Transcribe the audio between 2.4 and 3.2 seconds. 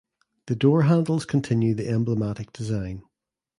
design.